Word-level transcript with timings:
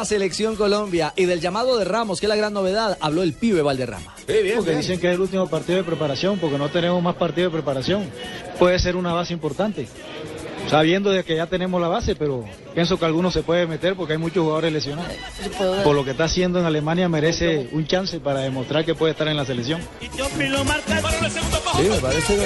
esta 0.00 0.14
selección 0.14 0.56
Colombia 0.56 1.12
y 1.14 1.26
del 1.26 1.42
llamado 1.42 1.76
de 1.76 1.84
Ramos, 1.84 2.20
que 2.20 2.26
es 2.26 2.28
la 2.28 2.36
gran 2.36 2.54
novedad, 2.54 2.96
habló 3.02 3.22
el 3.22 3.34
pibe 3.34 3.60
Valderrama. 3.60 4.14
porque 4.56 4.74
dicen 4.74 4.98
que 4.98 5.08
es 5.08 5.14
el 5.14 5.20
último 5.20 5.46
partido 5.46 5.76
de 5.76 5.84
preparación, 5.84 6.38
porque 6.38 6.56
no 6.56 6.70
tenemos 6.70 7.02
más 7.02 7.16
partido 7.16 7.50
de 7.50 7.52
preparación. 7.52 8.08
Puede 8.58 8.78
ser 8.78 8.96
una 8.96 9.12
base 9.12 9.34
importante. 9.34 9.88
Sabiendo 10.70 11.10
de 11.10 11.22
que 11.22 11.36
ya 11.36 11.48
tenemos 11.48 11.82
la 11.82 11.88
base, 11.88 12.16
pero 12.16 12.44
pienso 12.72 12.98
que 12.98 13.04
algunos 13.04 13.34
se 13.34 13.42
puede 13.42 13.66
meter 13.66 13.94
porque 13.94 14.14
hay 14.14 14.18
muchos 14.18 14.42
jugadores 14.42 14.72
lesionados. 14.72 15.12
Por 15.84 15.94
lo 15.94 16.02
que 16.02 16.12
está 16.12 16.24
haciendo 16.24 16.60
en 16.60 16.64
Alemania 16.64 17.06
merece 17.10 17.68
un 17.72 17.86
chance 17.86 18.20
para 18.20 18.40
demostrar 18.40 18.86
que 18.86 18.94
puede 18.94 19.12
estar 19.12 19.28
en 19.28 19.36
la 19.36 19.44
selección. 19.44 19.82
Sí, 20.00 21.88
me 21.90 21.98
parece 22.00 22.38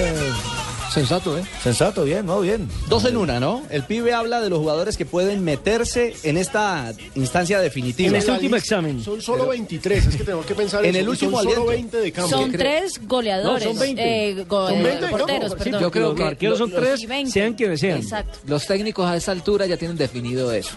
Sensato, 0.94 1.36
¿eh? 1.36 1.42
Sensato, 1.60 2.04
bien, 2.04 2.24
no, 2.24 2.40
bien. 2.40 2.68
Dos 2.88 3.04
en 3.04 3.16
una, 3.16 3.40
¿no? 3.40 3.62
El 3.70 3.82
pibe 3.82 4.14
habla 4.14 4.40
de 4.40 4.48
los 4.48 4.60
jugadores 4.60 4.96
que 4.96 5.04
pueden 5.04 5.42
meterse 5.42 6.14
en 6.22 6.36
esta 6.36 6.94
instancia 7.16 7.58
definitiva. 7.58 8.10
En 8.10 8.14
este 8.14 8.30
último 8.30 8.54
examen. 8.54 9.02
Son 9.02 9.20
solo 9.20 9.48
23, 9.48 10.06
es 10.06 10.16
que 10.16 10.22
tenemos 10.22 10.46
que 10.46 10.54
pensar 10.54 10.84
En 10.86 10.94
el 10.94 11.08
último 11.08 11.32
son 11.42 11.48
solo 11.52 11.68
aliento. 11.70 11.96
20 11.96 11.96
de 11.98 12.12
cambio. 12.12 12.38
Son 12.38 12.52
tres 12.52 13.00
goleadores. 13.08 13.64
No, 13.64 13.70
son 13.72 13.80
20. 13.80 14.02
eh, 14.30 14.44
go- 14.48 14.68
Son 14.68 14.78
eh, 14.78 14.82
20, 14.84 15.06
porteros, 15.08 15.54
perdón. 15.56 15.80
Yo 15.80 15.90
creo 15.90 16.14
que 16.14 16.20
los 16.22 16.30
arqueros 16.30 16.58
son 16.58 16.70
tres, 16.70 17.02
y 17.02 17.06
20. 17.06 17.30
sean 17.32 17.54
quienes 17.54 17.80
sean. 17.80 17.98
Exacto. 17.98 18.38
Los 18.46 18.64
técnicos 18.66 19.04
a 19.06 19.16
esta 19.16 19.32
altura 19.32 19.66
ya 19.66 19.76
tienen 19.76 19.96
definido 19.96 20.52
eso. 20.52 20.76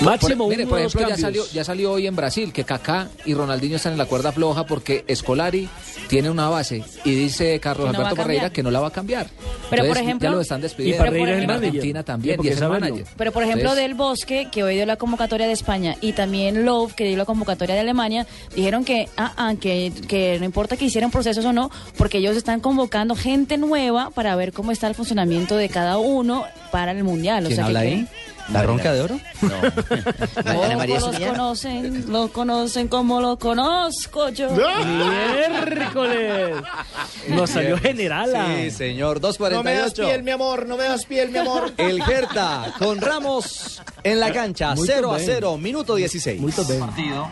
Máximo 0.00 0.44
Por, 0.44 0.50
mire, 0.50 0.64
uno 0.64 0.70
por 0.70 0.78
o 0.78 0.82
ejemplo, 0.82 1.08
ya 1.08 1.16
salió, 1.16 1.44
ya 1.52 1.64
salió 1.64 1.92
hoy 1.92 2.06
en 2.06 2.14
Brasil 2.16 2.52
que 2.52 2.64
Kaká 2.64 3.08
y 3.24 3.34
Ronaldinho 3.34 3.76
están 3.76 3.92
en 3.92 3.98
la 3.98 4.04
cuerda 4.06 4.30
floja 4.32 4.66
porque 4.66 5.04
Escolari 5.06 5.68
tiene 6.08 6.30
una 6.30 6.48
base 6.48 6.84
y 7.04 7.14
dice 7.14 7.58
Carlos 7.60 7.92
no 7.92 7.98
Alberto 7.98 8.16
Pereira 8.16 8.42
cambiar. 8.42 8.52
que 8.52 8.62
no 8.62 8.70
la 8.70 8.80
va 8.80 8.88
a 8.88 8.90
cambiar. 8.90 9.26
Pero, 9.70 9.86
por 9.86 9.96
ejemplo- 9.96 10.28
ya 10.28 10.34
lo 10.34 10.40
están 10.40 10.60
despidiendo. 10.60 11.02
Y 11.02 11.08
Pereira 11.08 11.32
es 11.32 11.38
el 11.38 11.44
en. 11.44 11.50
Argentina 11.50 12.02
también 12.02 12.36
porque 12.36 12.50
y 12.50 12.52
es 12.52 12.60
el 12.60 12.68
manager. 12.68 13.04
Pero 13.16 13.32
por 13.32 13.42
ejemplo 13.42 13.62
Entonces, 13.62 13.82
del 13.84 13.94
Bosque, 13.94 14.48
que 14.52 14.62
hoy 14.62 14.74
dio 14.74 14.86
la 14.86 14.96
convocatoria 14.96 15.46
de 15.46 15.52
España, 15.52 15.96
y 16.00 16.12
también 16.12 16.64
Love, 16.64 16.92
que 16.94 17.04
dio 17.04 17.16
la 17.16 17.24
convocatoria 17.24 17.74
de 17.74 17.80
Alemania, 17.80 18.26
dijeron 18.54 18.84
que, 18.84 19.08
ah, 19.16 19.32
ah, 19.36 19.54
que, 19.58 19.92
que 20.06 20.38
no 20.38 20.44
importa 20.44 20.76
que 20.76 20.84
hicieran 20.84 21.10
procesos 21.10 21.44
o 21.44 21.52
no, 21.52 21.70
porque 21.96 22.18
ellos 22.18 22.36
están 22.36 22.60
convocando 22.60 23.14
gente 23.16 23.56
nueva 23.56 24.10
para 24.10 24.36
ver 24.36 24.52
cómo 24.52 24.72
está 24.72 24.86
el 24.88 24.94
funcionamiento 24.94 25.56
de 25.56 25.68
cada 25.68 25.98
uno 25.98 26.44
para 26.70 26.92
el 26.92 27.02
Mundial. 27.02 27.44
O 27.44 27.46
¿Quién 27.48 27.56
sea 27.56 27.66
habla 27.66 27.80
que 27.82 27.88
ahí? 27.88 28.06
¿La 28.52 28.62
ronca 28.62 28.92
de 28.92 29.00
oro? 29.00 29.18
Todos 29.40 30.86
los 30.86 31.18
conocen, 31.18 32.12
lo 32.12 32.32
conocen 32.32 32.88
como 32.88 33.20
lo 33.20 33.38
conozco 33.38 34.28
yo. 34.30 34.50
Miércoles. 34.50 36.56
Nos 37.28 37.50
salió 37.50 37.78
general. 37.78 38.32
Sí, 38.56 38.70
señor. 38.70 39.20
2.48. 39.20 39.50
No 39.50 39.62
me 39.62 39.74
das 39.74 39.94
piel, 39.94 40.22
mi 40.22 40.30
amor, 40.30 40.66
no 40.66 40.76
me 40.76 40.84
das 40.84 41.06
piel, 41.06 41.30
mi 41.30 41.38
amor. 41.38 41.72
El 41.76 42.02
Gerta 42.02 42.72
con 42.78 43.00
Ramos 43.00 43.82
en 44.04 44.20
la 44.20 44.32
cancha. 44.32 44.74
Muy 44.74 44.86
0 44.86 45.12
a 45.12 45.16
bien. 45.16 45.28
0, 45.28 45.58
minuto 45.58 45.94
16. 45.96 46.40
Muy 46.40 46.52
bien. 46.68 46.80
partido. 46.80 47.28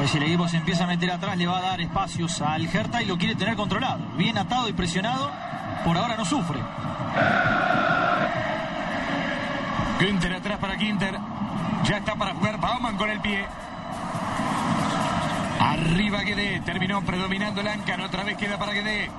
Hoy 0.00 0.08
si 0.08 0.16
el 0.16 0.24
equipo 0.24 0.48
se 0.48 0.56
empieza 0.56 0.84
a 0.84 0.86
meter 0.86 1.10
atrás 1.10 1.36
le 1.36 1.46
va 1.46 1.58
a 1.58 1.62
dar 1.62 1.80
espacios 1.80 2.40
al 2.40 2.66
Hertha 2.66 3.02
y 3.02 3.06
lo 3.06 3.16
quiere 3.16 3.34
tener 3.34 3.54
controlado. 3.54 4.00
Bien 4.16 4.36
atado 4.38 4.68
y 4.68 4.72
presionado, 4.72 5.30
por 5.84 5.96
ahora 5.96 6.16
no 6.16 6.24
sufre. 6.24 6.58
Günther 10.00 10.34
atrás 10.34 10.58
para 10.58 10.76
Quinter. 10.76 11.18
Ya 11.84 11.98
está 11.98 12.14
para 12.14 12.34
jugar 12.34 12.58
Bauman 12.60 12.96
con 12.96 13.10
el 13.10 13.20
pie. 13.20 13.44
Arriba 15.60 16.22
Guedé. 16.22 16.60
Terminó 16.60 17.02
predominando 17.02 17.62
Lancan. 17.62 18.00
Otra 18.00 18.24
vez 18.24 18.36
queda 18.36 18.58
para 18.58 18.72
Guedé. 18.72 19.10